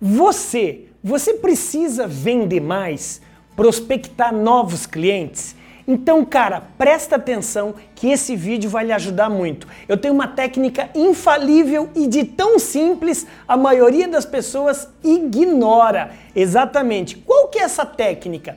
[0.00, 3.20] Você, você precisa vender mais,
[3.54, 5.54] prospectar novos clientes?
[5.86, 9.68] Então, cara, presta atenção que esse vídeo vai lhe ajudar muito.
[9.86, 16.12] Eu tenho uma técnica infalível e de tão simples, a maioria das pessoas ignora.
[16.34, 17.16] Exatamente.
[17.16, 18.56] Qual que é essa técnica?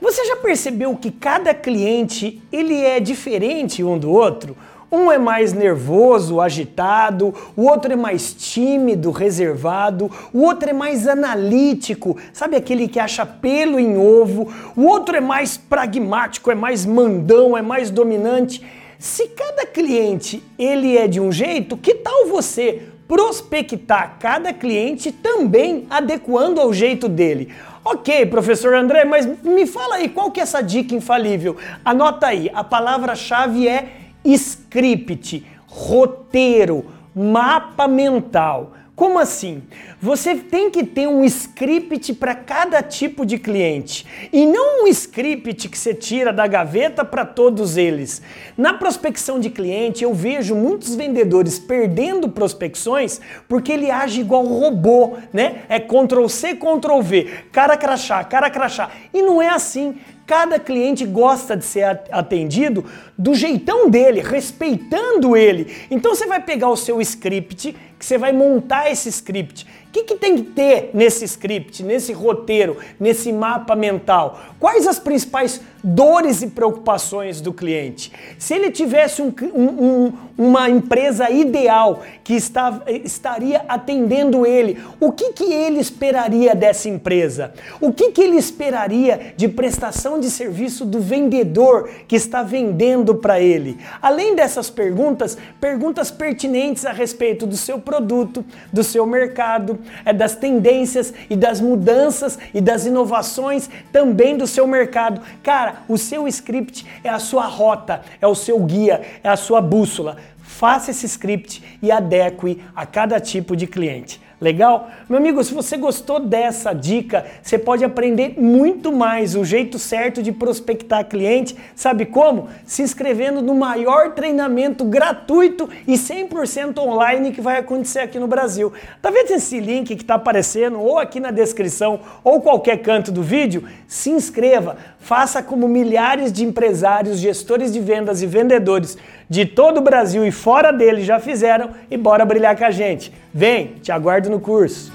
[0.00, 4.56] Você já percebeu que cada cliente, ele é diferente um do outro?
[4.94, 11.08] Um é mais nervoso, agitado, o outro é mais tímido, reservado, o outro é mais
[11.08, 16.86] analítico, sabe aquele que acha pelo em ovo, o outro é mais pragmático, é mais
[16.86, 18.64] mandão, é mais dominante.
[18.96, 25.88] Se cada cliente ele é de um jeito, que tal você prospectar cada cliente também
[25.90, 27.52] adequando ao jeito dele?
[27.84, 31.56] Ok, professor André, mas me fala aí, qual que é essa dica infalível?
[31.84, 38.72] Anota aí, a palavra-chave é script, roteiro, mapa mental.
[38.96, 39.64] Como assim?
[40.00, 45.68] Você tem que ter um script para cada tipo de cliente e não um script
[45.68, 48.22] que você tira da gaveta para todos eles.
[48.56, 55.16] Na prospecção de cliente, eu vejo muitos vendedores perdendo prospecções porque ele age igual robô,
[55.32, 55.62] né?
[55.68, 58.90] É Ctrl C, Ctrl V, cara crachá, cara crachá.
[59.12, 59.96] E não é assim.
[60.26, 62.84] Cada cliente gosta de ser atendido
[63.16, 65.70] do jeitão dele, respeitando ele.
[65.90, 70.16] Então você vai pegar o seu script, que você vai montar esse script que, que
[70.16, 74.40] tem que ter nesse script, nesse roteiro, nesse mapa mental?
[74.58, 78.10] Quais as principais dores e preocupações do cliente?
[78.36, 85.44] Se ele tivesse um, um, uma empresa ideal que estaria atendendo ele, o que, que
[85.44, 87.52] ele esperaria dessa empresa?
[87.80, 93.38] O que, que ele esperaria de prestação de serviço do vendedor que está vendendo para
[93.38, 93.78] ele?
[94.02, 100.34] Além dessas perguntas, perguntas pertinentes a respeito do seu produto, do seu mercado, é das
[100.34, 105.20] tendências e das mudanças e das inovações também do seu mercado.
[105.42, 109.60] Cara, o seu script é a sua rota, é o seu guia, é a sua
[109.60, 110.16] bússola.
[110.42, 114.20] Faça esse script e adeque a cada tipo de cliente.
[114.40, 114.90] Legal?
[115.08, 120.22] Meu amigo, se você gostou dessa dica, você pode aprender muito mais o jeito certo
[120.22, 121.56] de prospectar cliente.
[121.74, 122.48] Sabe como?
[122.64, 128.72] Se inscrevendo no maior treinamento gratuito e 100% online que vai acontecer aqui no Brasil.
[129.00, 133.22] Tá vendo esse link que está aparecendo ou aqui na descrição ou qualquer canto do
[133.22, 133.64] vídeo?
[133.86, 139.82] Se inscreva, faça como milhares de empresários, gestores de vendas e vendedores de todo o
[139.82, 143.12] Brasil e fora dele já fizeram e bora brilhar com a gente.
[143.36, 144.92] Vem, te aguardo no curso.